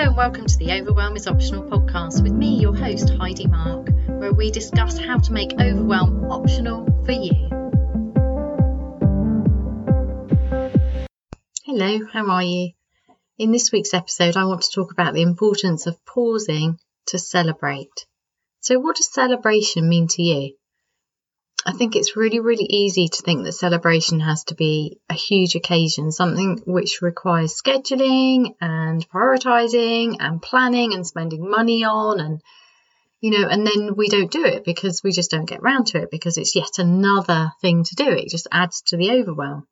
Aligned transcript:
and 0.00 0.16
welcome 0.16 0.46
to 0.46 0.56
the 0.56 0.72
Overwhelm 0.72 1.14
is 1.14 1.26
Optional 1.26 1.62
podcast 1.62 2.22
with 2.22 2.32
me, 2.32 2.58
your 2.58 2.74
host, 2.74 3.10
Heidi 3.10 3.46
Mark, 3.46 3.90
where 4.06 4.32
we 4.32 4.50
discuss 4.50 4.98
how 4.98 5.18
to 5.18 5.30
make 5.30 5.52
overwhelm 5.60 6.24
optional 6.30 6.86
for 7.04 7.12
you. 7.12 7.50
Hello, 11.66 12.06
how 12.10 12.30
are 12.30 12.42
you? 12.42 12.70
In 13.36 13.52
this 13.52 13.72
week's 13.72 13.92
episode, 13.92 14.38
I 14.38 14.46
want 14.46 14.62
to 14.62 14.72
talk 14.74 14.90
about 14.90 15.12
the 15.12 15.20
importance 15.20 15.86
of 15.86 16.02
pausing 16.06 16.78
to 17.08 17.18
celebrate. 17.18 18.06
So, 18.60 18.78
what 18.78 18.96
does 18.96 19.12
celebration 19.12 19.86
mean 19.86 20.08
to 20.08 20.22
you? 20.22 20.54
I 21.66 21.72
think 21.72 21.94
it's 21.94 22.16
really, 22.16 22.40
really 22.40 22.64
easy 22.64 23.08
to 23.08 23.22
think 23.22 23.44
that 23.44 23.52
celebration 23.52 24.20
has 24.20 24.44
to 24.44 24.54
be 24.54 24.98
a 25.10 25.14
huge 25.14 25.54
occasion, 25.54 26.10
something 26.10 26.62
which 26.64 27.02
requires 27.02 27.60
scheduling 27.60 28.54
and 28.60 29.06
prioritizing 29.10 30.16
and 30.20 30.40
planning 30.40 30.94
and 30.94 31.06
spending 31.06 31.50
money 31.50 31.84
on 31.84 32.20
and 32.20 32.40
you 33.20 33.30
know, 33.32 33.46
and 33.46 33.66
then 33.66 33.96
we 33.96 34.08
don't 34.08 34.30
do 34.30 34.46
it 34.46 34.64
because 34.64 35.02
we 35.04 35.12
just 35.12 35.30
don't 35.30 35.48
get 35.48 35.62
round 35.62 35.88
to 35.88 35.98
it 35.98 36.10
because 36.10 36.38
it's 36.38 36.56
yet 36.56 36.78
another 36.78 37.52
thing 37.60 37.84
to 37.84 37.94
do. 37.94 38.08
It 38.08 38.30
just 38.30 38.48
adds 38.50 38.80
to 38.86 38.96
the 38.96 39.10
overwhelm. 39.10 39.66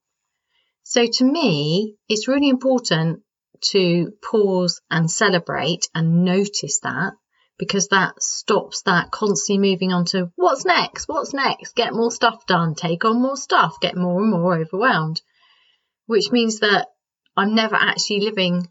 So 0.82 1.06
to 1.06 1.24
me, 1.24 1.96
it's 2.10 2.28
really 2.28 2.50
important 2.50 3.22
to 3.70 4.12
pause 4.22 4.82
and 4.90 5.10
celebrate 5.10 5.88
and 5.94 6.24
notice 6.24 6.80
that 6.80 7.14
because 7.58 7.88
that 7.88 8.22
stops 8.22 8.82
that 8.82 9.10
constantly 9.10 9.72
moving 9.72 9.92
on 9.92 10.04
to 10.06 10.30
what's 10.36 10.64
next, 10.64 11.08
what's 11.08 11.34
next, 11.34 11.74
get 11.74 11.92
more 11.92 12.10
stuff 12.10 12.46
done, 12.46 12.74
take 12.74 13.04
on 13.04 13.20
more 13.20 13.36
stuff, 13.36 13.80
get 13.80 13.96
more 13.96 14.22
and 14.22 14.30
more 14.30 14.56
overwhelmed, 14.56 15.20
which 16.06 16.30
means 16.30 16.60
that 16.60 16.86
I'm 17.36 17.54
never 17.54 17.74
actually 17.74 18.20
living 18.20 18.68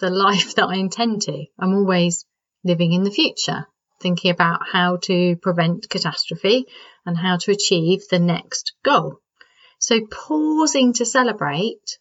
the 0.00 0.10
life 0.26 0.54
that 0.54 0.66
I 0.66 0.76
intend 0.76 1.22
to. 1.22 1.44
I'm 1.58 1.74
always 1.74 2.24
living 2.64 2.92
in 2.92 3.04
the 3.04 3.10
future, 3.10 3.66
thinking 4.00 4.30
about 4.30 4.66
how 4.66 4.96
to 5.02 5.36
prevent 5.36 5.88
catastrophe 5.88 6.66
and 7.04 7.16
how 7.16 7.36
to 7.36 7.52
achieve 7.52 8.02
the 8.10 8.18
next 8.18 8.72
goal. 8.82 9.20
So 9.78 10.00
pausing 10.06 10.94
to 10.94 11.04
celebrate 11.04 11.98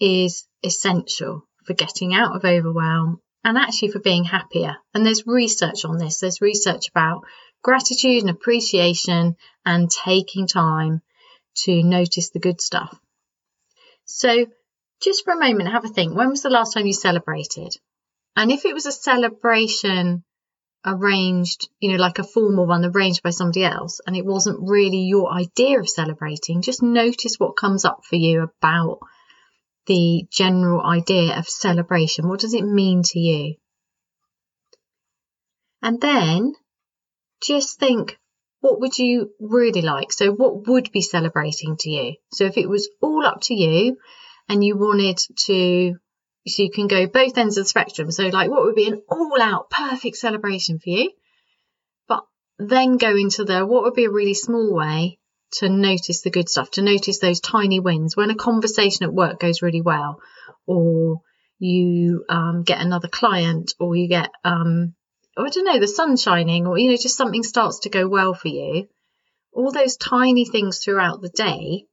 is 0.00 0.46
essential 0.62 1.46
for 1.66 1.74
getting 1.74 2.14
out 2.14 2.34
of 2.34 2.44
overwhelm 2.44 3.20
and 3.46 3.56
actually 3.56 3.92
for 3.92 4.00
being 4.00 4.24
happier. 4.24 4.76
And 4.92 5.06
there's 5.06 5.24
research 5.24 5.84
on 5.84 5.98
this. 5.98 6.18
There's 6.18 6.40
research 6.40 6.88
about 6.88 7.22
gratitude 7.62 8.22
and 8.22 8.30
appreciation 8.30 9.36
and 9.64 9.88
taking 9.88 10.48
time 10.48 11.00
to 11.62 11.84
notice 11.84 12.30
the 12.30 12.40
good 12.40 12.60
stuff. 12.60 12.98
So, 14.04 14.46
just 15.00 15.24
for 15.24 15.32
a 15.32 15.38
moment, 15.38 15.70
have 15.70 15.84
a 15.84 15.88
think. 15.88 16.16
When 16.16 16.30
was 16.30 16.42
the 16.42 16.50
last 16.50 16.74
time 16.74 16.86
you 16.86 16.92
celebrated? 16.92 17.76
And 18.34 18.50
if 18.50 18.64
it 18.64 18.74
was 18.74 18.86
a 18.86 18.92
celebration 18.92 20.24
arranged, 20.84 21.68
you 21.78 21.92
know, 21.92 21.98
like 21.98 22.18
a 22.18 22.24
formal 22.24 22.66
one 22.66 22.84
arranged 22.84 23.22
by 23.22 23.30
somebody 23.30 23.62
else, 23.62 24.00
and 24.08 24.16
it 24.16 24.26
wasn't 24.26 24.68
really 24.68 25.02
your 25.02 25.32
idea 25.32 25.78
of 25.78 25.88
celebrating, 25.88 26.62
just 26.62 26.82
notice 26.82 27.36
what 27.38 27.56
comes 27.56 27.84
up 27.84 28.04
for 28.04 28.16
you 28.16 28.42
about 28.42 28.98
the 29.86 30.26
general 30.30 30.84
idea 30.84 31.38
of 31.38 31.48
celebration. 31.48 32.28
What 32.28 32.40
does 32.40 32.54
it 32.54 32.64
mean 32.64 33.02
to 33.04 33.18
you? 33.18 33.54
And 35.82 36.00
then 36.00 36.54
just 37.42 37.78
think, 37.78 38.18
what 38.60 38.80
would 38.80 38.98
you 38.98 39.30
really 39.40 39.82
like? 39.82 40.12
So, 40.12 40.32
what 40.32 40.66
would 40.66 40.90
be 40.90 41.02
celebrating 41.02 41.76
to 41.80 41.90
you? 41.90 42.16
So, 42.32 42.44
if 42.44 42.56
it 42.56 42.68
was 42.68 42.88
all 43.00 43.24
up 43.24 43.42
to 43.42 43.54
you 43.54 43.96
and 44.48 44.64
you 44.64 44.76
wanted 44.76 45.18
to, 45.46 45.94
so 46.48 46.62
you 46.62 46.70
can 46.70 46.88
go 46.88 47.06
both 47.06 47.38
ends 47.38 47.56
of 47.58 47.64
the 47.64 47.68
spectrum. 47.68 48.10
So, 48.10 48.26
like, 48.26 48.50
what 48.50 48.64
would 48.64 48.74
be 48.74 48.88
an 48.88 49.02
all 49.08 49.40
out 49.40 49.70
perfect 49.70 50.16
celebration 50.16 50.78
for 50.78 50.90
you? 50.90 51.10
But 52.08 52.24
then 52.58 52.96
go 52.96 53.14
into 53.14 53.44
the 53.44 53.64
what 53.66 53.84
would 53.84 53.94
be 53.94 54.06
a 54.06 54.10
really 54.10 54.34
small 54.34 54.74
way 54.74 55.18
to 55.52 55.68
notice 55.68 56.22
the 56.22 56.30
good 56.30 56.48
stuff, 56.48 56.70
to 56.72 56.82
notice 56.82 57.18
those 57.18 57.40
tiny 57.40 57.80
wins. 57.80 58.16
When 58.16 58.30
a 58.30 58.34
conversation 58.34 59.04
at 59.04 59.14
work 59.14 59.40
goes 59.40 59.62
really 59.62 59.80
well, 59.80 60.20
or 60.66 61.20
you 61.58 62.24
um, 62.28 62.62
get 62.64 62.80
another 62.80 63.08
client, 63.08 63.72
or 63.80 63.96
you 63.96 64.08
get, 64.08 64.30
um, 64.44 64.94
I 65.36 65.48
don't 65.48 65.64
know, 65.64 65.80
the 65.80 65.88
sun 65.88 66.16
shining, 66.16 66.66
or, 66.66 66.78
you 66.78 66.90
know, 66.90 66.96
just 66.96 67.16
something 67.16 67.42
starts 67.42 67.80
to 67.80 67.88
go 67.88 68.08
well 68.08 68.34
for 68.34 68.48
you. 68.48 68.88
All 69.52 69.72
those 69.72 69.96
tiny 69.96 70.44
things 70.44 70.78
throughout 70.78 71.22
the 71.22 71.30
day 71.30 71.86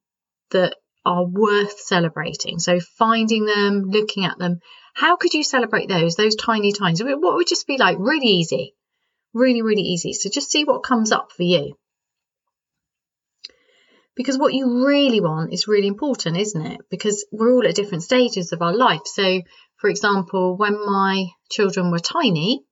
that 0.52 0.76
are 1.06 1.26
worth 1.26 1.80
celebrating. 1.80 2.60
So 2.60 2.80
finding 2.80 3.46
them, 3.46 3.90
looking 3.90 4.26
at 4.26 4.38
them. 4.38 4.60
How 4.94 5.16
could 5.16 5.34
you 5.34 5.44
celebrate 5.44 5.90
those, 5.90 6.16
those 6.16 6.36
tiny 6.36 6.72
times? 6.72 7.04
What 7.04 7.36
would 7.36 7.48
just 7.48 7.68
be 7.68 7.78
like 7.78 7.98
really 8.00 8.28
easy? 8.28 8.76
Really, 9.34 9.62
really 9.62 9.82
easy. 9.82 10.14
So 10.14 10.30
just 10.30 10.52
see 10.52 10.64
what 10.64 10.84
comes 10.84 11.12
up 11.12 11.32
for 11.32 11.44
you. 11.44 11.76
Because 14.16 14.38
what 14.38 14.54
you 14.54 14.86
really 14.86 15.20
want 15.20 15.54
is 15.54 15.68
really 15.68 15.88
important, 15.88 16.38
isn't 16.38 16.66
it? 16.66 16.82
Because 16.90 17.26
we're 17.32 17.54
all 17.54 17.68
at 17.68 17.76
different 17.76 18.04
stages 18.04 18.52
of 18.52 18.62
our 18.62 18.76
life. 18.76 19.02
So, 19.06 19.42
for 19.78 19.90
example, 19.90 20.56
when 20.56 20.74
my 20.86 21.28
children 21.50 21.90
were 21.90 22.00
tiny, 22.00 22.64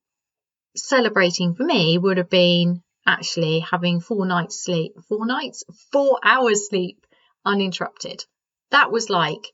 celebrating 0.75 1.55
for 1.55 1.63
me 1.63 1.97
would 1.97 2.17
have 2.17 2.29
been 2.29 2.81
actually 3.05 3.59
having 3.59 3.99
four 3.99 4.25
nights 4.25 4.63
sleep, 4.63 4.93
four 5.09 5.25
nights, 5.25 5.63
four 5.91 6.19
hours 6.23 6.67
sleep 6.69 7.05
uninterrupted. 7.43 8.23
That 8.69 8.91
was 8.91 9.09
like, 9.09 9.51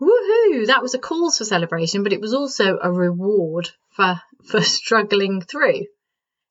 woohoo, 0.00 0.66
that 0.66 0.82
was 0.82 0.94
a 0.94 0.98
cause 0.98 1.38
for 1.38 1.44
celebration, 1.44 2.02
but 2.02 2.12
it 2.12 2.20
was 2.20 2.34
also 2.34 2.78
a 2.80 2.90
reward 2.90 3.68
for, 3.90 4.20
for 4.44 4.60
struggling 4.62 5.42
through. 5.42 5.86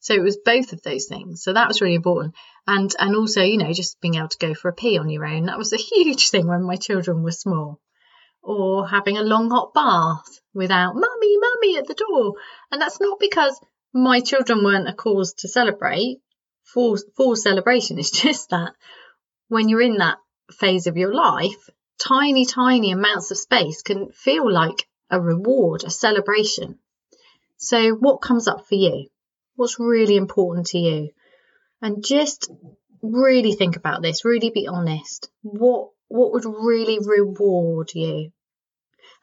So 0.01 0.13
it 0.13 0.21
was 0.21 0.37
both 0.37 0.71
of 0.71 0.81
those 0.81 1.07
things. 1.07 1.43
So 1.43 1.53
that 1.53 1.67
was 1.67 1.81
really 1.81 1.95
important. 1.95 2.35
And 2.65 2.93
and 2.99 3.15
also, 3.15 3.41
you 3.43 3.57
know, 3.57 3.73
just 3.73 3.99
being 3.99 4.15
able 4.15 4.29
to 4.29 4.37
go 4.37 4.53
for 4.53 4.69
a 4.69 4.73
pee 4.73 4.97
on 4.97 5.09
your 5.09 5.25
own. 5.25 5.45
That 5.45 5.57
was 5.57 5.73
a 5.73 5.77
huge 5.91 6.29
thing 6.29 6.47
when 6.47 6.63
my 6.63 6.77
children 6.77 7.23
were 7.23 7.31
small. 7.31 7.79
Or 8.41 8.87
having 8.87 9.17
a 9.17 9.23
long 9.23 9.49
hot 9.49 9.73
bath 9.73 10.39
without 10.53 10.95
mummy, 10.95 11.37
mummy 11.37 11.77
at 11.77 11.87
the 11.87 11.93
door. 11.93 12.35
And 12.71 12.81
that's 12.81 13.01
not 13.01 13.19
because 13.19 13.59
my 13.93 14.21
children 14.21 14.63
weren't 14.63 14.87
a 14.87 14.93
cause 14.93 15.33
to 15.39 15.49
celebrate 15.49 16.21
for 16.63 16.97
for 17.17 17.35
celebration. 17.35 17.99
It's 17.99 18.11
just 18.25 18.51
that 18.51 18.73
when 19.49 19.67
you're 19.67 19.81
in 19.81 19.97
that 19.97 20.19
phase 20.51 20.87
of 20.87 20.95
your 20.95 21.13
life, 21.13 21.69
tiny, 21.99 22.45
tiny 22.45 22.91
amounts 22.91 23.31
of 23.31 23.37
space 23.37 23.81
can 23.81 24.11
feel 24.11 24.49
like 24.49 24.87
a 25.09 25.19
reward, 25.19 25.83
a 25.83 25.89
celebration. 25.89 26.79
So 27.57 27.91
what 27.91 28.21
comes 28.21 28.47
up 28.47 28.67
for 28.67 28.75
you? 28.75 29.07
What's 29.59 29.79
really 29.79 30.15
important 30.15 30.67
to 30.67 30.77
you. 30.79 31.09
And 31.81 32.03
just 32.03 32.49
really 33.01 33.53
think 33.53 33.75
about 33.75 34.01
this 34.01 34.25
really 34.25 34.49
be 34.49 34.67
honest. 34.67 35.29
What 35.41 35.89
what 36.07 36.31
would 36.31 36.45
really 36.45 36.97
reward 37.05 37.91
you? 37.93 38.31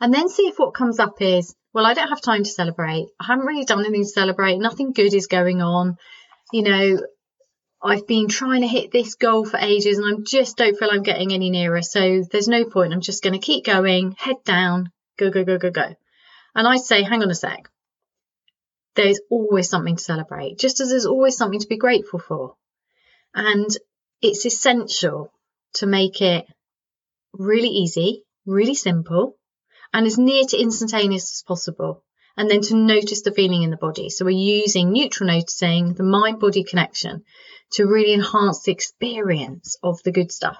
And 0.01 0.13
then 0.13 0.29
see 0.29 0.47
if 0.47 0.59
what 0.59 0.75
comes 0.75 0.99
up 0.99 1.21
is 1.21 1.55
well 1.73 1.87
i 1.87 1.95
don't 1.95 2.09
have 2.09 2.21
time 2.21 2.45
to 2.45 2.51
celebrate. 2.51 3.07
I 3.19 3.27
haven't 3.27 3.47
really 3.47 3.65
done 3.65 3.81
anything 3.81 4.03
to 4.03 4.09
celebrate. 4.09 4.59
Nothing 4.59 4.93
good 4.93 5.15
is 5.15 5.27
going 5.27 5.63
on. 5.63 5.97
You 6.53 6.63
know 6.63 7.01
i've 7.83 8.07
been 8.07 8.27
trying 8.27 8.63
to 8.63 8.67
hit 8.67 8.91
this 8.91 9.17
goal 9.17 9.45
for 9.45 9.59
ages 9.59 9.99
and 9.99 10.07
i 10.07 10.19
just 10.25 10.57
don't 10.57 10.79
feel 10.79 10.91
i'm 10.91 11.03
getting 11.03 11.33
any 11.33 11.51
nearer. 11.51 11.83
So 11.83 12.23
there's 12.31 12.49
no 12.49 12.65
point. 12.65 12.93
I'm 12.93 13.01
just 13.01 13.23
going 13.23 13.39
to 13.39 13.47
keep 13.47 13.65
going 13.65 14.15
head 14.19 14.37
down 14.45 14.93
go 15.19 15.31
go 15.31 15.45
go 15.45 15.57
go 15.59 15.71
go. 15.71 15.95
And 16.55 16.69
i 16.69 16.77
say 16.77 17.03
hang 17.03 17.23
on 17.23 17.31
a 17.31 17.35
sec 17.35 17.71
there's 18.97 19.21
always 19.31 19.69
something 19.69 19.97
to 19.97 20.03
celebrate, 20.03 20.59
just 20.59 20.81
as 20.81 20.91
there's 20.91 21.07
always 21.07 21.37
something 21.37 21.61
to 21.61 21.69
be 21.69 21.77
grateful 21.77 22.19
for. 22.19 22.55
And 23.35 23.69
it's 24.23 24.47
essential 24.47 25.33
to 25.75 25.87
make 25.87 26.21
it 26.21 26.47
really 27.33 27.69
easy, 27.69 28.25
really 28.47 28.75
simple, 28.75 29.37
and 29.93 30.07
as 30.07 30.19
near 30.19 30.45
to 30.45 30.61
instantaneous 30.61 31.33
as 31.35 31.43
possible. 31.43 32.03
And 32.39 32.51
then 32.51 32.61
to 32.61 32.77
notice 32.77 33.23
the 33.23 33.33
feeling 33.33 33.63
in 33.63 33.71
the 33.71 33.79
body. 33.79 34.11
So 34.11 34.27
we're 34.27 34.33
using 34.33 34.93
neutral 34.93 35.29
noticing, 35.29 35.95
the 35.95 36.03
mind 36.03 36.39
body 36.39 36.65
connection 36.65 37.25
to 37.73 37.87
really 37.87 38.13
enhance 38.13 38.63
the 38.63 38.73
experience 38.73 39.79
of 39.83 40.03
the 40.03 40.13
good 40.13 40.31
stuff. 40.31 40.59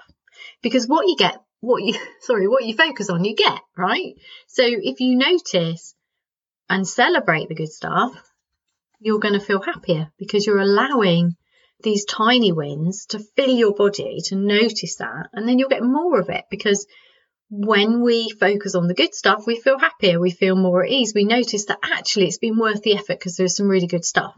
Because 0.63 0.87
what 0.87 1.07
you 1.07 1.15
get, 1.15 1.39
what 1.59 1.83
you, 1.83 1.93
sorry, 2.21 2.47
what 2.47 2.65
you 2.65 2.75
focus 2.75 3.11
on, 3.11 3.23
you 3.23 3.35
get, 3.35 3.59
right? 3.77 4.15
So 4.47 4.63
if 4.65 4.99
you 4.99 5.17
notice 5.17 5.93
and 6.69 6.87
celebrate 6.87 7.49
the 7.49 7.55
good 7.55 7.71
stuff, 7.71 8.13
you're 8.99 9.19
going 9.19 9.33
to 9.33 9.39
feel 9.39 9.61
happier 9.61 10.11
because 10.17 10.45
you're 10.45 10.59
allowing 10.59 11.35
these 11.83 12.05
tiny 12.05 12.51
wins 12.51 13.05
to 13.07 13.19
fill 13.35 13.55
your 13.55 13.73
body 13.73 14.19
to 14.25 14.35
notice 14.35 14.95
that 14.97 15.27
and 15.33 15.47
then 15.47 15.59
you'll 15.59 15.69
get 15.69 15.83
more 15.83 16.19
of 16.19 16.29
it 16.29 16.45
because 16.49 16.87
when 17.49 18.01
we 18.01 18.29
focus 18.29 18.75
on 18.75 18.87
the 18.87 18.95
good 18.95 19.13
stuff 19.13 19.45
we 19.45 19.59
feel 19.59 19.77
happier 19.77 20.19
we 20.19 20.31
feel 20.31 20.55
more 20.55 20.83
at 20.83 20.89
ease. 20.89 21.13
We 21.13 21.23
notice 21.23 21.65
that 21.65 21.77
actually 21.83 22.27
it's 22.27 22.39
been 22.39 22.57
worth 22.57 22.81
the 22.81 22.95
effort 22.95 23.19
because 23.19 23.37
there's 23.37 23.55
some 23.55 23.69
really 23.69 23.87
good 23.87 24.05
stuff. 24.05 24.33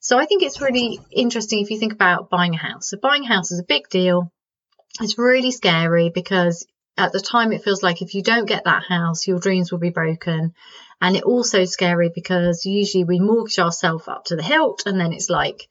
So 0.00 0.18
i 0.18 0.26
think 0.26 0.42
it's 0.42 0.60
really 0.60 0.98
interesting 1.12 1.60
if 1.60 1.70
you 1.70 1.78
think 1.78 1.92
about 1.92 2.30
buying 2.30 2.54
a 2.54 2.58
house. 2.58 2.88
So 2.88 2.96
buying 3.00 3.24
a 3.24 3.28
house 3.28 3.52
is 3.52 3.60
a 3.60 3.64
big 3.68 3.88
deal. 3.88 4.32
It's 5.00 5.18
really 5.18 5.50
scary 5.50 6.10
because 6.12 6.66
at 6.96 7.12
the 7.12 7.20
time 7.20 7.52
it 7.52 7.64
feels 7.64 7.82
like 7.82 8.02
if 8.02 8.14
you 8.14 8.22
don't 8.22 8.48
get 8.48 8.64
that 8.64 8.84
house 8.84 9.26
your 9.26 9.38
dreams 9.38 9.72
will 9.72 9.78
be 9.78 9.90
broken. 9.90 10.52
And 11.00 11.16
it 11.16 11.24
also 11.24 11.64
scary 11.64 12.10
because 12.14 12.64
usually 12.64 13.04
we 13.04 13.18
mortgage 13.18 13.58
ourselves 13.58 14.06
up 14.08 14.24
to 14.26 14.36
the 14.36 14.42
hilt 14.42 14.82
and 14.86 15.00
then 15.00 15.12
it's 15.12 15.30
like 15.30 15.68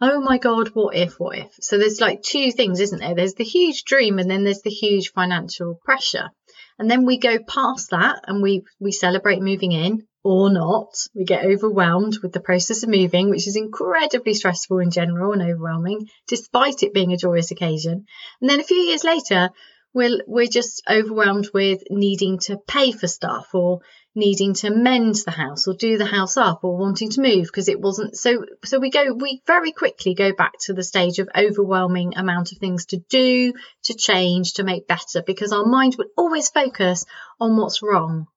oh 0.00 0.20
my 0.20 0.38
god 0.38 0.68
what 0.68 0.94
if 0.94 1.18
what 1.18 1.38
if? 1.38 1.50
So 1.60 1.78
there's 1.78 2.00
like 2.00 2.22
two 2.22 2.52
things 2.52 2.80
isn't 2.80 2.98
there? 2.98 3.14
There's 3.14 3.34
the 3.34 3.44
huge 3.44 3.84
dream 3.84 4.18
and 4.18 4.30
then 4.30 4.44
there's 4.44 4.62
the 4.62 4.70
huge 4.70 5.12
financial 5.12 5.78
pressure. 5.84 6.30
And 6.78 6.90
then 6.90 7.04
we 7.04 7.18
go 7.18 7.38
past 7.38 7.90
that 7.90 8.24
and 8.26 8.42
we 8.42 8.64
we 8.80 8.92
celebrate 8.92 9.40
moving 9.40 9.72
in 9.72 10.06
or 10.24 10.50
not. 10.50 10.94
We 11.14 11.24
get 11.24 11.44
overwhelmed 11.44 12.18
with 12.22 12.32
the 12.32 12.40
process 12.40 12.82
of 12.82 12.88
moving 12.88 13.30
which 13.30 13.48
is 13.48 13.56
incredibly 13.56 14.34
stressful 14.34 14.78
in 14.80 14.90
general 14.90 15.32
and 15.32 15.42
overwhelming 15.42 16.08
despite 16.26 16.82
it 16.82 16.92
being 16.92 17.12
a 17.12 17.16
joyous 17.16 17.50
occasion. 17.50 18.06
And 18.40 18.50
then 18.50 18.60
a 18.60 18.64
few 18.64 18.76
years 18.76 19.04
later 19.04 19.50
we're 19.98 20.22
we're 20.28 20.46
just 20.46 20.80
overwhelmed 20.88 21.48
with 21.52 21.82
needing 21.90 22.38
to 22.38 22.56
pay 22.56 22.92
for 22.92 23.08
stuff 23.08 23.48
or 23.52 23.80
needing 24.14 24.54
to 24.54 24.70
mend 24.70 25.16
the 25.16 25.32
house 25.32 25.66
or 25.66 25.74
do 25.74 25.98
the 25.98 26.06
house 26.06 26.36
up 26.36 26.60
or 26.62 26.78
wanting 26.78 27.10
to 27.10 27.20
move 27.20 27.46
because 27.46 27.68
it 27.68 27.80
wasn't 27.80 28.16
so 28.16 28.44
so 28.64 28.78
we 28.78 28.90
go 28.90 29.12
we 29.12 29.42
very 29.44 29.72
quickly 29.72 30.14
go 30.14 30.32
back 30.32 30.52
to 30.60 30.72
the 30.72 30.84
stage 30.84 31.18
of 31.18 31.28
overwhelming 31.36 32.16
amount 32.16 32.52
of 32.52 32.58
things 32.58 32.86
to 32.86 32.98
do 33.10 33.52
to 33.82 33.94
change 33.94 34.54
to 34.54 34.62
make 34.62 34.86
better 34.86 35.20
because 35.26 35.52
our 35.52 35.66
mind 35.66 35.96
will 35.98 36.12
always 36.16 36.48
focus 36.48 37.04
on 37.40 37.56
what's 37.56 37.82
wrong. 37.82 38.28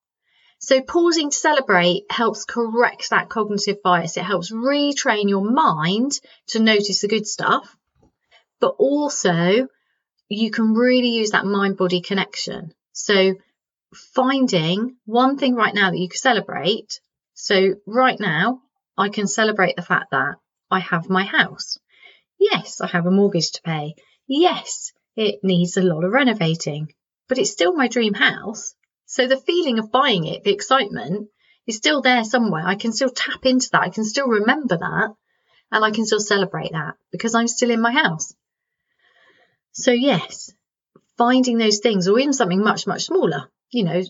So 0.58 0.82
pausing 0.82 1.30
to 1.30 1.38
celebrate 1.38 2.06
helps 2.10 2.44
correct 2.44 3.12
that 3.12 3.30
cognitive 3.30 3.84
bias. 3.84 4.18
It 4.18 4.24
helps 4.24 4.52
retrain 4.52 5.30
your 5.30 5.44
mind 5.44 6.14
to 6.48 6.60
notice 6.60 7.02
the 7.02 7.08
good 7.08 7.28
stuff 7.28 7.78
but 8.62 8.76
also 8.78 9.68
you 10.32 10.50
can 10.50 10.74
really 10.74 11.10
use 11.10 11.32
that 11.32 11.46
mind 11.46 11.78
body 11.78 12.02
connection. 12.02 12.74
So 12.94 13.36
finding 14.16 14.96
one 15.06 15.38
thing 15.38 15.56
right 15.56 15.74
now 15.74 15.92
that 15.92 15.98
you 15.98 16.08
can 16.08 16.18
celebrate. 16.18 17.02
So 17.34 17.76
right 17.86 18.20
now, 18.20 18.62
I 18.98 19.10
can 19.10 19.28
celebrate 19.28 19.76
the 19.76 19.82
fact 19.82 20.12
that 20.12 20.36
I 20.70 20.80
have 20.80 21.10
my 21.10 21.24
house. 21.24 21.78
Yes, 22.40 22.80
I 22.82 22.88
have 22.88 23.06
a 23.06 23.12
mortgage 23.12 23.52
to 23.52 23.62
pay. 23.62 23.96
Yes, 24.28 24.94
it 25.16 25.40
needs 25.44 25.76
a 25.76 25.82
lot 25.82 26.04
of 26.04 26.12
renovating, 26.12 26.94
but 27.28 27.38
it's 27.38 27.52
still 27.52 27.74
my 27.74 27.88
dream 27.88 28.14
house. 28.14 28.74
So 29.06 29.28
the 29.28 29.38
feeling 29.38 29.80
of 29.80 29.92
buying 29.92 30.26
it, 30.26 30.44
the 30.44 30.54
excitement 30.54 31.28
is 31.68 31.76
still 31.76 32.02
there 32.02 32.24
somewhere. 32.24 32.64
I 32.66 32.76
can 32.76 32.94
still 32.94 33.10
tap 33.10 33.46
into 33.46 33.70
that. 33.72 33.82
I 33.82 33.90
can 33.90 34.06
still 34.06 34.28
remember 34.28 34.78
that 34.78 35.14
and 35.72 35.84
I 35.86 35.92
can 35.92 36.06
still 36.06 36.20
celebrate 36.20 36.72
that 36.72 36.96
because 37.12 37.36
I'm 37.36 37.48
still 37.48 37.72
in 37.72 37.82
my 37.82 37.92
house. 37.92 38.34
So, 39.74 39.92
yes, 39.92 40.54
finding 41.18 41.58
those 41.58 41.80
things, 41.80 42.08
or 42.08 42.20
even 42.20 42.34
something 42.34 42.64
much, 42.64 42.88
much 42.88 43.06
smaller, 43.06 43.50
you 43.72 43.84
know, 43.84 44.02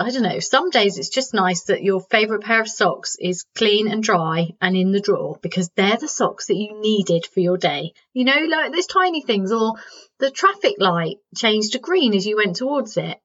I 0.00 0.10
don't 0.10 0.22
know. 0.22 0.40
Some 0.40 0.70
days 0.70 0.98
it's 0.98 1.08
just 1.08 1.34
nice 1.34 1.64
that 1.64 1.84
your 1.84 2.00
favorite 2.00 2.42
pair 2.42 2.60
of 2.60 2.68
socks 2.68 3.16
is 3.20 3.46
clean 3.54 3.86
and 3.86 4.02
dry 4.02 4.48
and 4.60 4.76
in 4.76 4.90
the 4.90 5.00
drawer 5.00 5.38
because 5.42 5.70
they're 5.76 5.96
the 5.96 6.08
socks 6.08 6.46
that 6.46 6.56
you 6.56 6.80
needed 6.80 7.24
for 7.26 7.38
your 7.38 7.56
day. 7.56 7.92
You 8.12 8.24
know, 8.24 8.46
like 8.48 8.72
those 8.72 8.86
tiny 8.86 9.22
things, 9.22 9.52
or 9.52 9.74
the 10.18 10.32
traffic 10.32 10.74
light 10.78 11.18
changed 11.36 11.72
to 11.72 11.78
green 11.78 12.14
as 12.14 12.26
you 12.26 12.36
went 12.36 12.56
towards 12.56 12.96
it, 12.96 13.18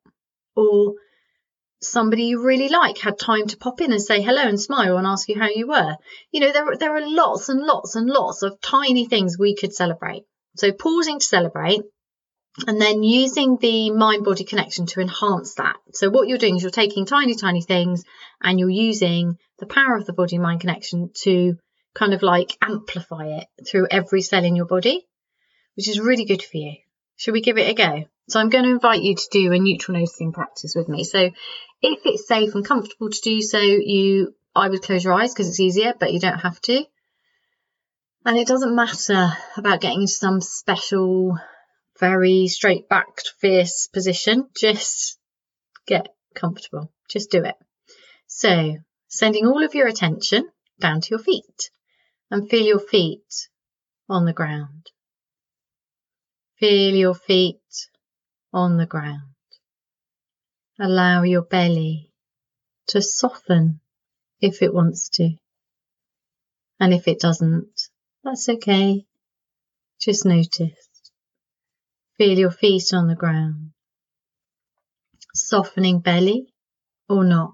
or 0.56 0.94
somebody 1.82 2.26
you 2.26 2.44
really 2.44 2.70
like 2.70 3.00
had 3.00 3.18
time 3.18 3.48
to 3.48 3.58
pop 3.58 3.82
in 3.82 3.92
and 3.92 4.02
say 4.02 4.22
hello 4.22 4.44
and 4.44 4.62
smile 4.62 4.98
and 4.98 5.08
ask 5.08 5.30
you 5.30 5.40
how 5.40 5.50
you 5.50 5.68
were. 5.68 5.96
You 6.32 6.42
know, 6.42 6.52
there, 6.52 6.76
there 6.78 6.96
are 6.96 7.10
lots 7.10 7.50
and 7.50 7.62
lots 7.62 7.96
and 7.96 8.08
lots 8.08 8.44
of 8.44 8.62
tiny 8.62 9.08
things 9.08 9.40
we 9.40 9.56
could 9.56 9.74
celebrate. 9.74 10.26
So 10.60 10.72
pausing 10.72 11.20
to 11.20 11.26
celebrate 11.26 11.82
and 12.68 12.82
then 12.82 13.04
using 13.04 13.58
the 13.58 13.92
mind 13.92 14.26
body 14.26 14.44
connection 14.44 14.86
to 14.88 15.00
enhance 15.00 15.56
that. 15.56 15.78
So 15.94 16.10
what 16.10 16.28
you're 16.28 16.38
doing 16.38 16.58
is 16.58 16.64
you're 16.64 16.72
taking 16.72 17.06
tiny, 17.06 17.36
tiny 17.36 17.62
things 17.62 18.04
and 18.42 18.60
you're 18.60 18.70
using 18.70 19.38
the 19.60 19.66
power 19.66 19.96
of 19.96 20.06
the 20.06 20.14
body 20.14 20.38
mind 20.38 20.62
connection 20.62 21.12
to 21.22 21.58
kind 21.96 22.14
of 22.14 22.22
like 22.22 22.58
amplify 22.62 23.38
it 23.40 23.48
through 23.68 23.88
every 23.90 24.22
cell 24.22 24.44
in 24.44 24.56
your 24.56 24.66
body, 24.66 25.08
which 25.76 25.88
is 25.88 26.00
really 26.00 26.26
good 26.26 26.44
for 26.44 26.58
you. 26.58 26.74
Should 27.18 27.34
we 27.34 27.42
give 27.42 27.58
it 27.58 27.70
a 27.70 27.74
go? 27.74 28.06
So 28.30 28.40
I'm 28.40 28.50
going 28.50 28.64
to 28.66 28.72
invite 28.72 29.02
you 29.02 29.16
to 29.16 29.28
do 29.32 29.52
a 29.52 29.60
neutral 29.60 29.98
noticing 29.98 30.32
practice 30.32 30.74
with 30.76 30.88
me. 30.88 31.04
So 31.04 31.32
if 31.82 32.00
it's 32.06 32.28
safe 32.28 32.54
and 32.54 32.66
comfortable 32.66 33.10
to 33.10 33.22
do 33.22 33.42
so, 33.42 33.60
you 33.60 34.36
I 34.56 34.70
would 34.70 34.82
close 34.82 35.04
your 35.04 35.14
eyes 35.14 35.34
because 35.34 35.48
it's 35.48 35.60
easier, 35.60 35.94
but 36.00 36.14
you 36.14 36.20
don't 36.20 36.40
have 36.40 36.60
to. 36.62 36.86
And 38.26 38.38
it 38.38 38.48
doesn't 38.48 38.76
matter 38.76 39.32
about 39.56 39.82
getting 39.82 40.02
into 40.02 40.14
some 40.14 40.42
special, 40.42 41.38
very 42.00 42.48
straight 42.48 42.90
backed, 42.90 43.34
fierce 43.40 43.88
position. 43.88 44.50
Just 44.60 45.18
get 45.88 46.08
comfortable. 46.36 46.92
Just 47.10 47.32
do 47.32 47.44
it. 47.44 47.56
So, 48.28 48.76
sending 49.08 49.48
all 49.48 49.64
of 49.64 49.74
your 49.74 49.88
attention 49.88 50.50
down 50.80 51.02
to 51.02 51.08
your 51.12 51.20
feet 51.20 51.72
and 52.30 52.50
feel 52.50 52.66
your 52.66 52.80
feet 52.80 53.50
on 54.08 54.26
the 54.26 54.34
ground. 54.34 54.88
Feel 56.60 56.96
your 56.96 57.16
feet 57.16 57.90
on 58.54 58.78
the 58.78 58.86
ground. 58.86 59.34
Allow 60.80 61.24
your 61.24 61.42
belly 61.42 62.12
to 62.88 63.02
soften 63.02 63.80
if 64.42 64.62
it 64.62 64.74
wants 64.74 65.10
to. 65.10 65.36
And 66.80 66.94
if 66.94 67.08
it 67.08 67.20
doesn't, 67.20 67.89
that's 68.30 68.48
okay. 68.48 69.06
Just 70.00 70.24
notice. 70.24 70.88
Feel 72.18 72.38
your 72.38 72.52
feet 72.52 72.94
on 72.94 73.08
the 73.08 73.16
ground. 73.16 73.72
Softening 75.34 76.00
belly 76.00 76.54
or 77.08 77.24
not. 77.24 77.54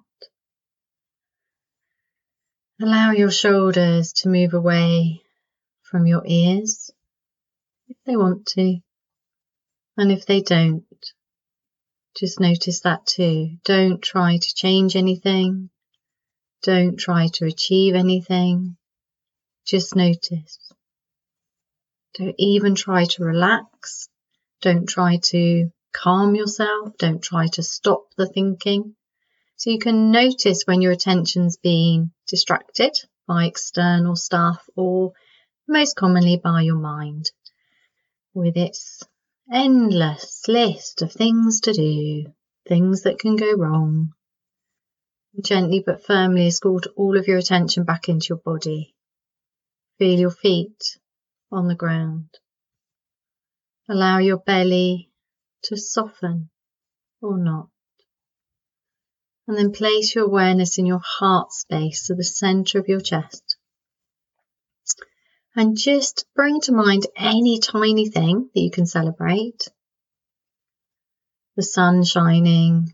Allow 2.81 3.11
your 3.11 3.31
shoulders 3.31 4.11
to 4.17 4.29
move 4.29 4.53
away 4.53 5.21
from 5.81 6.07
your 6.07 6.23
ears 6.25 6.91
if 7.87 7.95
they 8.05 8.17
want 8.17 8.45
to. 8.47 8.79
And 9.95 10.11
if 10.11 10.25
they 10.25 10.41
don't, 10.41 10.83
just 12.19 12.41
notice 12.41 12.81
that 12.81 13.05
too. 13.05 13.51
Don't 13.63 14.01
try 14.01 14.37
to 14.37 14.55
change 14.55 14.97
anything. 14.97 15.69
Don't 16.63 16.97
try 16.97 17.27
to 17.35 17.45
achieve 17.45 17.95
anything. 17.95 18.75
Just 19.65 19.95
notice. 19.95 20.64
Don't 22.17 22.35
even 22.37 22.75
try 22.75 23.03
to 23.03 23.25
relax. 23.25 24.07
Don't 24.61 24.87
try 24.87 25.17
to 25.31 25.69
calm 25.93 26.33
yourself. 26.33 26.95
Don't 26.97 27.21
try 27.21 27.47
to 27.47 27.63
stop 27.63 28.05
the 28.15 28.25
thinking. 28.25 28.95
So 29.57 29.69
you 29.71 29.79
can 29.79 30.11
notice 30.11 30.63
when 30.65 30.81
your 30.81 30.93
attention's 30.93 31.57
being 31.57 32.11
distracted 32.27 32.91
by 33.27 33.45
external 33.45 34.15
stuff 34.15 34.65
or 34.77 35.11
most 35.67 35.95
commonly 35.95 36.37
by 36.37 36.61
your 36.61 36.77
mind 36.77 37.31
with 38.33 38.55
its 38.55 39.03
endless 39.51 40.47
list 40.47 41.01
of 41.01 41.11
things 41.11 41.61
to 41.61 41.73
do, 41.73 42.33
things 42.67 43.03
that 43.03 43.19
can 43.19 43.35
go 43.35 43.51
wrong. 43.53 44.13
Gently 45.41 45.83
but 45.85 46.05
firmly 46.05 46.47
escort 46.47 46.87
all 46.95 47.17
of 47.17 47.27
your 47.27 47.37
attention 47.37 47.83
back 47.83 48.07
into 48.07 48.27
your 48.29 48.37
body. 48.37 48.95
Feel 49.97 50.19
your 50.19 50.31
feet 50.31 50.97
on 51.55 51.67
the 51.67 51.75
ground. 51.75 52.29
Allow 53.89 54.17
your 54.17 54.37
belly 54.37 55.09
to 55.63 55.77
soften 55.77 56.49
or 57.21 57.37
not. 57.37 57.69
And 59.47 59.57
then 59.57 59.71
place 59.71 60.15
your 60.15 60.25
awareness 60.25 60.77
in 60.77 60.85
your 60.85 61.01
heart 61.03 61.51
space, 61.51 62.07
so 62.07 62.15
the 62.15 62.23
center 62.23 62.79
of 62.79 62.87
your 62.87 62.99
chest. 62.99 63.57
And 65.55 65.77
just 65.77 66.25
bring 66.35 66.59
to 66.61 66.73
mind 66.73 67.07
any 67.15 67.59
tiny 67.59 68.09
thing 68.09 68.49
that 68.53 68.61
you 68.61 68.71
can 68.71 68.85
celebrate. 68.85 69.69
The 71.55 71.63
sun 71.63 72.03
shining, 72.03 72.93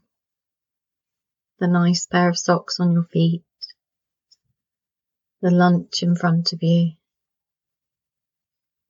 the 1.59 1.67
nice 1.67 2.05
pair 2.05 2.29
of 2.29 2.37
socks 2.37 2.79
on 2.79 2.91
your 2.91 3.05
feet, 3.05 3.43
the 5.41 5.49
lunch 5.49 6.03
in 6.03 6.15
front 6.15 6.53
of 6.53 6.61
you, 6.61 6.91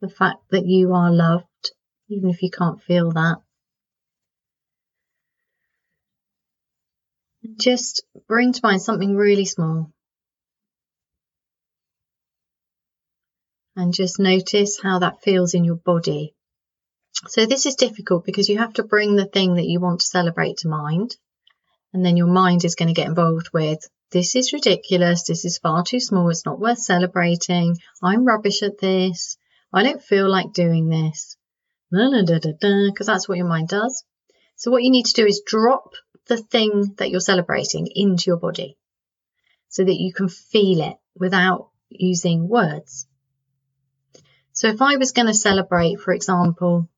the 0.01 0.09
fact 0.09 0.49
that 0.49 0.65
you 0.65 0.93
are 0.93 1.11
loved, 1.11 1.71
even 2.09 2.29
if 2.29 2.41
you 2.41 2.49
can't 2.49 2.81
feel 2.81 3.11
that. 3.11 3.37
And 7.43 7.59
Just 7.59 8.03
bring 8.27 8.53
to 8.53 8.59
mind 8.63 8.81
something 8.81 9.15
really 9.15 9.45
small. 9.45 9.91
And 13.75 13.93
just 13.93 14.19
notice 14.19 14.81
how 14.81 14.99
that 14.99 15.21
feels 15.21 15.53
in 15.53 15.63
your 15.63 15.75
body. 15.75 16.35
So 17.27 17.45
this 17.45 17.65
is 17.65 17.75
difficult 17.75 18.25
because 18.25 18.49
you 18.49 18.57
have 18.57 18.73
to 18.73 18.83
bring 18.83 19.15
the 19.15 19.25
thing 19.25 19.55
that 19.55 19.67
you 19.67 19.79
want 19.79 20.01
to 20.01 20.05
celebrate 20.05 20.57
to 20.57 20.67
mind. 20.67 21.15
And 21.93 22.05
then 22.05 22.17
your 22.17 22.27
mind 22.27 22.65
is 22.65 22.75
going 22.75 22.87
to 22.87 22.93
get 22.93 23.07
involved 23.07 23.49
with 23.53 23.87
this 24.11 24.35
is 24.35 24.51
ridiculous. 24.51 25.23
This 25.23 25.45
is 25.45 25.57
far 25.57 25.83
too 25.83 26.01
small. 26.01 26.29
It's 26.29 26.45
not 26.45 26.59
worth 26.59 26.79
celebrating. 26.79 27.77
I'm 28.03 28.25
rubbish 28.25 28.61
at 28.61 28.77
this. 28.77 29.37
I 29.73 29.83
don't 29.83 30.03
feel 30.03 30.29
like 30.29 30.53
doing 30.53 30.89
this. 30.89 31.37
because 31.91 33.07
that's 33.07 33.27
what 33.27 33.37
your 33.37 33.47
mind 33.47 33.69
does. 33.69 34.03
So 34.55 34.71
what 34.71 34.83
you 34.83 34.91
need 34.91 35.05
to 35.07 35.13
do 35.13 35.25
is 35.25 35.43
drop 35.45 35.93
the 36.27 36.37
thing 36.37 36.95
that 36.97 37.09
you're 37.09 37.19
celebrating 37.19 37.87
into 37.93 38.25
your 38.27 38.37
body 38.37 38.77
so 39.69 39.83
that 39.83 39.99
you 39.99 40.13
can 40.13 40.29
feel 40.29 40.81
it 40.81 40.97
without 41.15 41.69
using 41.89 42.47
words. 42.47 43.07
So 44.53 44.67
if 44.67 44.81
I 44.81 44.97
was 44.97 45.11
going 45.11 45.27
to 45.27 45.33
celebrate, 45.33 45.99
for 45.99 46.13
example, 46.13 46.89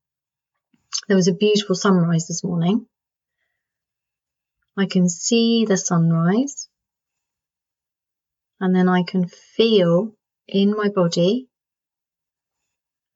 there 1.08 1.16
was 1.16 1.28
a 1.28 1.34
beautiful 1.34 1.74
sunrise 1.74 2.26
this 2.26 2.44
morning. 2.44 2.86
I 4.76 4.86
can 4.86 5.08
see 5.08 5.64
the 5.64 5.76
sunrise 5.76 6.68
and 8.60 8.74
then 8.74 8.88
I 8.88 9.02
can 9.04 9.26
feel 9.26 10.16
in 10.48 10.76
my 10.76 10.88
body. 10.88 11.48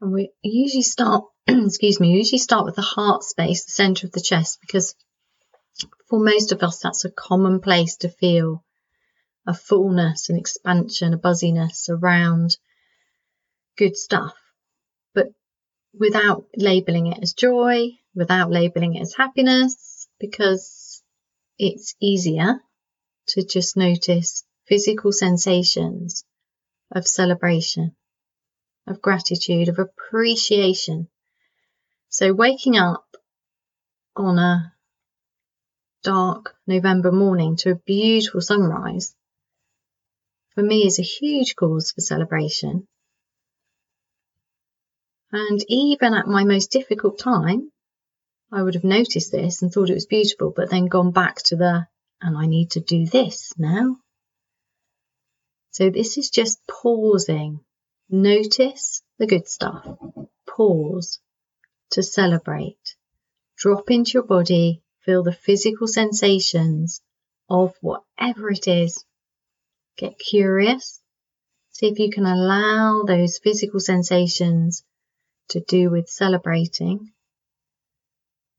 And 0.00 0.12
we 0.12 0.30
usually 0.42 0.82
start, 0.82 1.24
excuse 1.46 2.00
me, 2.00 2.10
usually 2.10 2.38
start 2.38 2.64
with 2.64 2.76
the 2.76 2.82
heart 2.82 3.24
space, 3.24 3.64
the 3.64 3.72
center 3.72 4.06
of 4.06 4.12
the 4.12 4.20
chest, 4.20 4.58
because 4.60 4.94
for 6.08 6.20
most 6.20 6.52
of 6.52 6.62
us, 6.62 6.80
that's 6.80 7.04
a 7.04 7.10
common 7.10 7.60
place 7.60 7.96
to 7.98 8.08
feel 8.08 8.64
a 9.46 9.54
fullness, 9.54 10.28
an 10.28 10.36
expansion, 10.36 11.14
a 11.14 11.18
buzziness 11.18 11.88
around 11.88 12.56
good 13.76 13.96
stuff. 13.96 14.34
But 15.14 15.28
without 15.98 16.44
labeling 16.56 17.06
it 17.06 17.18
as 17.22 17.32
joy, 17.32 17.90
without 18.14 18.50
labeling 18.50 18.94
it 18.94 19.00
as 19.00 19.14
happiness, 19.14 20.08
because 20.20 21.02
it's 21.58 21.94
easier 22.00 22.60
to 23.28 23.44
just 23.44 23.76
notice 23.76 24.44
physical 24.66 25.12
sensations 25.12 26.24
of 26.94 27.06
celebration, 27.06 27.96
of 28.90 29.02
gratitude, 29.02 29.68
of 29.68 29.78
appreciation. 29.78 31.08
So 32.08 32.32
waking 32.32 32.76
up 32.76 33.06
on 34.16 34.38
a 34.38 34.72
dark 36.02 36.54
November 36.66 37.12
morning 37.12 37.56
to 37.56 37.70
a 37.72 37.76
beautiful 37.76 38.40
sunrise 38.40 39.14
for 40.58 40.64
me 40.64 40.88
is 40.88 40.98
a 40.98 41.02
huge 41.02 41.54
cause 41.54 41.92
for 41.92 42.00
celebration. 42.00 42.88
And 45.30 45.60
even 45.68 46.14
at 46.14 46.26
my 46.26 46.42
most 46.42 46.72
difficult 46.72 47.20
time, 47.20 47.70
I 48.50 48.64
would 48.64 48.74
have 48.74 48.82
noticed 48.82 49.30
this 49.30 49.62
and 49.62 49.72
thought 49.72 49.88
it 49.88 49.94
was 49.94 50.06
beautiful, 50.06 50.50
but 50.50 50.68
then 50.68 50.86
gone 50.86 51.12
back 51.12 51.36
to 51.44 51.54
the, 51.54 51.86
and 52.20 52.36
I 52.36 52.46
need 52.46 52.72
to 52.72 52.80
do 52.80 53.06
this 53.06 53.52
now. 53.56 53.98
So 55.70 55.90
this 55.90 56.18
is 56.18 56.28
just 56.28 56.58
pausing. 56.66 57.60
Notice 58.10 59.02
the 59.18 59.26
good 59.26 59.48
stuff. 59.48 59.86
Pause 60.46 61.20
to 61.92 62.02
celebrate. 62.02 62.96
Drop 63.56 63.90
into 63.90 64.12
your 64.14 64.22
body. 64.22 64.82
Feel 65.04 65.22
the 65.22 65.32
physical 65.32 65.86
sensations 65.86 67.02
of 67.50 67.74
whatever 67.80 68.50
it 68.50 68.66
is. 68.66 69.04
Get 69.96 70.18
curious. 70.18 71.00
See 71.70 71.88
if 71.88 71.98
you 71.98 72.10
can 72.10 72.26
allow 72.26 73.04
those 73.04 73.38
physical 73.38 73.80
sensations 73.80 74.84
to 75.50 75.60
do 75.60 75.90
with 75.90 76.08
celebrating 76.08 77.12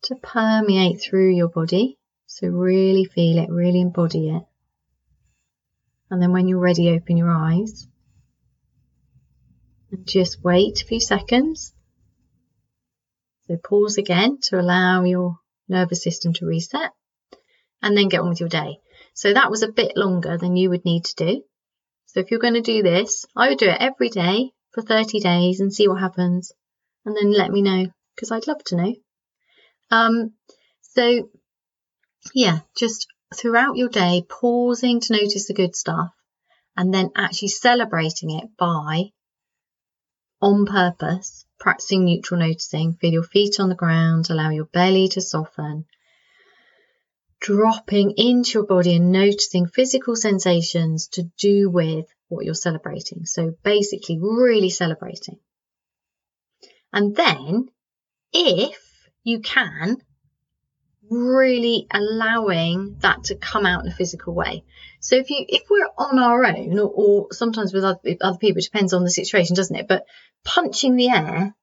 to 0.03 0.15
permeate 0.15 1.01
through 1.01 1.35
your 1.35 1.49
body. 1.49 1.97
So 2.27 2.47
really 2.47 3.05
feel 3.05 3.39
it, 3.39 3.49
really 3.49 3.81
embody 3.81 4.29
it. 4.29 4.43
And 6.09 6.21
then 6.21 6.31
when 6.31 6.47
you're 6.47 6.59
ready, 6.59 6.89
open 6.91 7.17
your 7.17 7.31
eyes. 7.31 7.88
And 9.91 10.07
just 10.07 10.43
wait 10.43 10.81
a 10.81 10.85
few 10.85 10.99
seconds. 10.99 11.73
So 13.47 13.57
pause 13.57 13.97
again 13.97 14.37
to 14.43 14.59
allow 14.59 15.03
your 15.03 15.39
nervous 15.67 16.03
system 16.03 16.33
to 16.33 16.45
reset 16.45 16.91
and 17.81 17.97
then 17.97 18.09
get 18.09 18.21
on 18.21 18.29
with 18.29 18.39
your 18.39 18.49
day. 18.49 18.79
So 19.13 19.33
that 19.33 19.49
was 19.49 19.63
a 19.63 19.71
bit 19.71 19.97
longer 19.97 20.37
than 20.37 20.55
you 20.55 20.69
would 20.69 20.85
need 20.85 21.05
to 21.05 21.15
do. 21.15 21.43
So 22.05 22.19
if 22.19 22.31
you're 22.31 22.39
going 22.39 22.55
to 22.55 22.61
do 22.61 22.83
this, 22.83 23.25
I 23.35 23.49
would 23.49 23.57
do 23.57 23.69
it 23.69 23.77
every 23.79 24.09
day 24.09 24.51
for 24.71 24.81
30 24.81 25.19
days 25.19 25.59
and 25.59 25.73
see 25.73 25.87
what 25.87 25.99
happens 25.99 26.51
and 27.05 27.15
then 27.15 27.31
let 27.31 27.51
me 27.51 27.61
know 27.61 27.87
because 28.15 28.31
I'd 28.31 28.47
love 28.47 28.63
to 28.65 28.75
know. 28.75 28.95
Um, 29.91 30.33
so 30.81 31.29
yeah, 32.33 32.59
just 32.75 33.07
throughout 33.35 33.77
your 33.77 33.89
day, 33.89 34.25
pausing 34.27 34.99
to 34.99 35.13
notice 35.13 35.47
the 35.47 35.53
good 35.53 35.75
stuff 35.75 36.11
and 36.75 36.93
then 36.93 37.11
actually 37.15 37.49
celebrating 37.49 38.31
it 38.31 38.55
by 38.57 39.11
on 40.41 40.65
purpose 40.65 41.45
practicing 41.59 42.05
neutral 42.05 42.39
noticing. 42.39 42.93
Feel 42.93 43.11
your 43.11 43.23
feet 43.23 43.59
on 43.59 43.69
the 43.69 43.75
ground, 43.75 44.29
allow 44.29 44.49
your 44.49 44.65
belly 44.65 45.09
to 45.09 45.21
soften, 45.21 45.85
dropping 47.39 48.13
into 48.17 48.59
your 48.59 48.65
body 48.65 48.95
and 48.95 49.11
noticing 49.11 49.67
physical 49.67 50.15
sensations 50.15 51.09
to 51.09 51.23
do 51.37 51.69
with 51.69 52.05
what 52.29 52.45
you're 52.45 52.55
celebrating. 52.55 53.25
So 53.25 53.55
basically, 53.63 54.17
really 54.19 54.69
celebrating. 54.69 55.39
And 56.91 57.15
then, 57.15 57.69
if 58.33 58.79
you 59.23 59.41
can, 59.41 59.97
really 61.09 61.87
allowing 61.91 62.97
that 62.99 63.25
to 63.25 63.35
come 63.35 63.65
out 63.65 63.85
in 63.85 63.91
a 63.91 63.95
physical 63.95 64.33
way. 64.33 64.63
So 64.99 65.15
if 65.15 65.29
you 65.29 65.45
if 65.47 65.63
we're 65.69 65.89
on 65.97 66.19
our 66.19 66.45
own, 66.45 66.77
or, 66.77 66.91
or 66.93 67.27
sometimes 67.31 67.73
with 67.73 67.83
other, 67.83 67.99
other 68.21 68.37
people, 68.37 68.59
it 68.59 68.65
depends 68.65 68.93
on 68.93 69.03
the 69.03 69.09
situation, 69.09 69.55
doesn't 69.55 69.75
it? 69.75 69.87
But 69.87 70.05
punching 70.43 70.95
the 70.95 71.09
air 71.09 71.55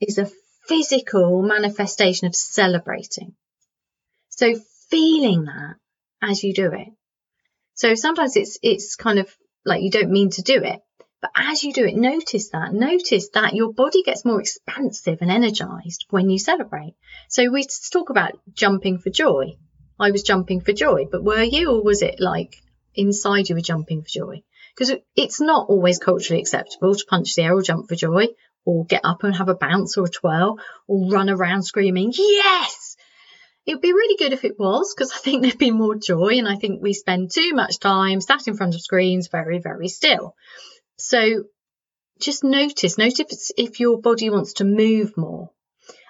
is 0.00 0.18
a 0.18 0.30
physical 0.66 1.42
manifestation 1.42 2.26
of 2.26 2.36
celebrating. 2.36 3.34
So 4.28 4.54
feeling 4.90 5.44
that 5.46 5.76
as 6.22 6.42
you 6.44 6.52
do 6.52 6.72
it. 6.72 6.88
So 7.74 7.94
sometimes 7.94 8.36
it's 8.36 8.58
it's 8.62 8.96
kind 8.96 9.18
of 9.18 9.34
like 9.64 9.82
you 9.82 9.90
don't 9.90 10.10
mean 10.10 10.30
to 10.30 10.42
do 10.42 10.62
it, 10.62 10.80
but 11.20 11.30
as 11.34 11.64
you 11.64 11.72
do 11.72 11.84
it, 11.84 11.96
notice 11.96 12.50
that. 12.50 12.72
Notice 12.72 13.30
that 13.30 13.54
your 13.54 13.72
body 13.72 14.02
gets 14.02 14.24
more 14.24 14.40
expansive 14.40 15.18
and 15.20 15.30
energized 15.30 16.06
when 16.10 16.30
you 16.30 16.38
celebrate. 16.38 16.94
So 17.28 17.50
we 17.50 17.66
talk 17.92 18.10
about 18.10 18.38
jumping 18.52 18.98
for 18.98 19.10
joy. 19.10 19.56
I 19.98 20.12
was 20.12 20.22
jumping 20.22 20.60
for 20.60 20.72
joy, 20.72 21.06
but 21.10 21.24
were 21.24 21.42
you, 21.42 21.72
or 21.72 21.82
was 21.82 22.02
it 22.02 22.20
like 22.20 22.62
inside 22.94 23.48
you 23.48 23.56
were 23.56 23.60
jumping 23.60 24.02
for 24.02 24.08
joy? 24.08 24.42
Because 24.76 24.94
it's 25.16 25.40
not 25.40 25.68
always 25.68 25.98
culturally 25.98 26.40
acceptable 26.40 26.94
to 26.94 27.06
punch 27.08 27.34
the 27.34 27.42
air 27.42 27.54
or 27.54 27.62
jump 27.62 27.88
for 27.88 27.96
joy, 27.96 28.28
or 28.64 28.84
get 28.84 29.00
up 29.04 29.24
and 29.24 29.34
have 29.34 29.48
a 29.48 29.56
bounce 29.56 29.96
or 29.96 30.04
a 30.04 30.08
twirl, 30.08 30.60
or 30.86 31.10
run 31.10 31.28
around 31.28 31.62
screaming, 31.62 32.12
yes! 32.16 32.96
It 33.66 33.74
would 33.74 33.82
be 33.82 33.92
really 33.92 34.16
good 34.16 34.32
if 34.32 34.44
it 34.44 34.58
was, 34.58 34.94
because 34.94 35.12
I 35.12 35.16
think 35.16 35.42
there'd 35.42 35.58
be 35.58 35.72
more 35.72 35.96
joy, 35.96 36.38
and 36.38 36.48
I 36.48 36.56
think 36.56 36.80
we 36.80 36.92
spend 36.92 37.32
too 37.32 37.52
much 37.54 37.80
time 37.80 38.20
sat 38.20 38.46
in 38.46 38.56
front 38.56 38.74
of 38.74 38.80
screens 38.80 39.28
very, 39.28 39.58
very 39.58 39.88
still. 39.88 40.36
So 40.98 41.44
just 42.20 42.44
notice, 42.44 42.98
notice 42.98 43.52
if 43.56 43.80
your 43.80 44.00
body 44.00 44.30
wants 44.30 44.54
to 44.54 44.64
move 44.64 45.16
more. 45.16 45.50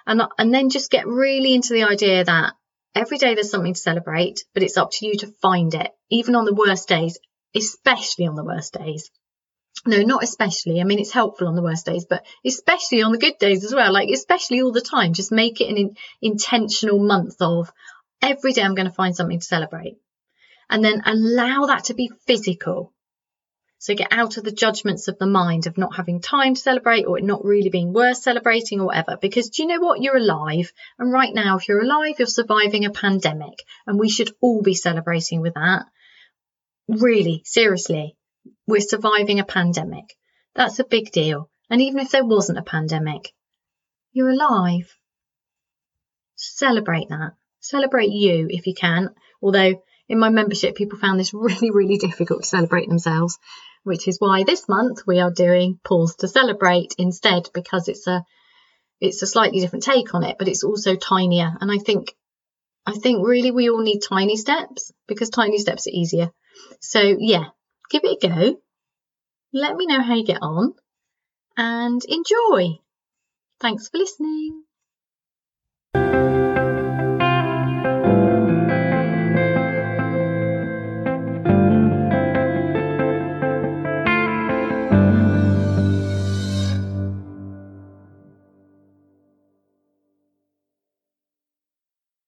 And, 0.05 0.21
and 0.37 0.53
then 0.53 0.69
just 0.69 0.91
get 0.91 1.07
really 1.07 1.53
into 1.53 1.73
the 1.73 1.83
idea 1.83 2.23
that 2.23 2.53
every 2.95 3.17
day 3.17 3.35
there's 3.35 3.51
something 3.51 3.73
to 3.73 3.79
celebrate, 3.79 4.43
but 4.53 4.63
it's 4.63 4.77
up 4.77 4.89
to 4.91 5.05
you 5.05 5.15
to 5.17 5.33
find 5.41 5.73
it, 5.75 5.91
even 6.09 6.35
on 6.35 6.45
the 6.45 6.55
worst 6.55 6.87
days, 6.87 7.19
especially 7.55 8.25
on 8.25 8.35
the 8.35 8.43
worst 8.43 8.73
days. 8.73 9.11
No, 9.85 10.01
not 10.01 10.23
especially. 10.23 10.81
I 10.81 10.83
mean, 10.83 10.99
it's 10.99 11.11
helpful 11.11 11.47
on 11.47 11.55
the 11.55 11.61
worst 11.61 11.85
days, 11.85 12.05
but 12.09 12.25
especially 12.45 13.01
on 13.01 13.11
the 13.11 13.17
good 13.17 13.37
days 13.39 13.63
as 13.63 13.73
well. 13.73 13.93
Like, 13.93 14.09
especially 14.09 14.61
all 14.61 14.71
the 14.71 14.81
time. 14.81 15.13
Just 15.13 15.31
make 15.31 15.61
it 15.61 15.69
an 15.69 15.77
in, 15.77 15.95
intentional 16.21 16.99
month 16.99 17.35
of 17.39 17.71
every 18.21 18.51
day 18.51 18.61
I'm 18.61 18.75
going 18.75 18.89
to 18.89 18.93
find 18.93 19.15
something 19.15 19.39
to 19.39 19.45
celebrate. 19.45 19.97
And 20.69 20.83
then 20.83 21.01
allow 21.05 21.67
that 21.67 21.85
to 21.85 21.93
be 21.93 22.11
physical. 22.27 22.93
So 23.81 23.95
get 23.95 24.11
out 24.11 24.35
of 24.35 24.43
the 24.43 24.51
judgments 24.51 25.07
of 25.07 25.17
the 25.17 25.25
mind 25.25 25.65
of 25.65 25.77
not 25.77 25.95
having 25.95 26.19
time 26.19 26.53
to 26.53 26.61
celebrate 26.61 27.05
or 27.05 27.17
it 27.17 27.23
not 27.23 27.45
really 27.45 27.69
being 27.69 27.93
worth 27.93 28.17
celebrating 28.17 28.81
or 28.81 28.87
whatever. 28.87 29.17
Because 29.21 29.49
do 29.49 29.63
you 29.63 29.69
know 29.69 29.79
what? 29.79 30.01
You're 30.01 30.17
alive. 30.17 30.73
And 30.99 31.13
right 31.13 31.33
now, 31.33 31.57
if 31.57 31.69
you're 31.69 31.81
alive, 31.81 32.15
you're 32.19 32.27
surviving 32.27 32.83
a 32.83 32.89
pandemic. 32.91 33.63
And 33.87 33.97
we 33.97 34.09
should 34.09 34.31
all 34.41 34.61
be 34.61 34.73
celebrating 34.73 35.39
with 35.39 35.53
that. 35.53 35.85
Really, 36.89 37.41
seriously, 37.45 38.17
we're 38.67 38.81
surviving 38.81 39.39
a 39.39 39.45
pandemic. 39.45 40.13
That's 40.55 40.79
a 40.79 40.83
big 40.83 41.13
deal. 41.13 41.49
And 41.69 41.81
even 41.81 41.99
if 41.99 42.11
there 42.11 42.25
wasn't 42.25 42.59
a 42.59 42.63
pandemic, 42.63 43.33
you're 44.11 44.31
alive. 44.31 44.93
Celebrate 46.35 47.07
that. 47.09 47.31
Celebrate 47.61 48.09
you 48.09 48.47
if 48.49 48.67
you 48.67 48.73
can. 48.73 49.15
Although 49.41 49.81
in 50.09 50.19
my 50.19 50.29
membership, 50.29 50.75
people 50.75 50.99
found 50.99 51.17
this 51.17 51.33
really, 51.33 51.71
really 51.71 51.97
difficult 51.97 52.41
to 52.41 52.47
celebrate 52.47 52.89
themselves 52.89 53.39
which 53.83 54.07
is 54.07 54.19
why 54.19 54.43
this 54.43 54.67
month 54.67 55.05
we 55.07 55.19
are 55.19 55.31
doing 55.31 55.79
Pause 55.83 56.15
to 56.17 56.27
Celebrate 56.27 56.95
instead 56.97 57.49
because 57.53 57.87
it's 57.87 58.07
a 58.07 58.23
it's 59.01 59.21
a 59.21 59.27
slightly 59.27 59.59
different 59.61 59.83
take 59.83 60.13
on 60.13 60.23
it, 60.23 60.37
but 60.37 60.47
it's 60.47 60.63
also 60.63 60.95
tinier. 60.95 61.57
And 61.61 61.71
I 61.71 61.77
think 61.77 62.13
I 62.85 62.93
think 62.93 63.25
really 63.25 63.51
we 63.51 63.69
all 63.69 63.81
need 63.81 63.99
tiny 63.99 64.35
steps 64.35 64.91
because 65.07 65.29
tiny 65.29 65.57
steps 65.57 65.87
are 65.87 65.91
easier. 65.93 66.31
So 66.81 67.01
yeah, 67.01 67.45
give 67.89 68.01
it 68.03 68.23
a 68.23 68.27
go. 68.27 68.61
Let 69.53 69.75
me 69.75 69.85
know 69.85 70.01
how 70.01 70.15
you 70.15 70.25
get 70.25 70.41
on 70.41 70.73
and 71.57 72.01
enjoy. 72.05 72.79
Thanks 73.59 73.89
for 73.89 73.97
listening. 73.97 74.63